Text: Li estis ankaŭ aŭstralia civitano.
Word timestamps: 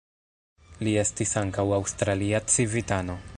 Li 0.87 0.93
estis 1.01 1.33
ankaŭ 1.43 1.67
aŭstralia 1.79 2.41
civitano. 2.55 3.19